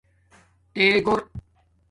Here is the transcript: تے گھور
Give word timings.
تے 0.73 0.83
گھور 1.05 1.19